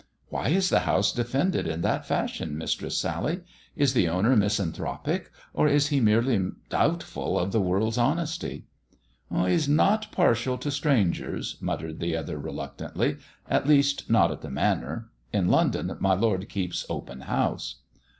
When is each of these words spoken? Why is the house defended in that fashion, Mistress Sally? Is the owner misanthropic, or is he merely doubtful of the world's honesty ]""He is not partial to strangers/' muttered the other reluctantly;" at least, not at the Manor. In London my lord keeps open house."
Why 0.29 0.47
is 0.49 0.69
the 0.71 0.79
house 0.79 1.13
defended 1.13 1.67
in 1.67 1.81
that 1.81 2.07
fashion, 2.07 2.57
Mistress 2.57 2.97
Sally? 2.97 3.41
Is 3.75 3.93
the 3.93 4.09
owner 4.09 4.35
misanthropic, 4.35 5.29
or 5.53 5.67
is 5.67 5.89
he 5.89 5.99
merely 5.99 6.53
doubtful 6.69 7.37
of 7.37 7.51
the 7.51 7.61
world's 7.61 7.99
honesty 7.99 8.65
]""He 9.31 9.53
is 9.53 9.69
not 9.69 10.11
partial 10.11 10.57
to 10.57 10.69
strangers/' 10.69 11.61
muttered 11.61 11.99
the 11.99 12.17
other 12.17 12.39
reluctantly;" 12.39 13.17
at 13.47 13.67
least, 13.67 14.09
not 14.09 14.31
at 14.31 14.41
the 14.41 14.49
Manor. 14.49 15.09
In 15.31 15.49
London 15.49 15.95
my 15.99 16.15
lord 16.15 16.49
keeps 16.49 16.83
open 16.89 17.19
house." 17.21 17.75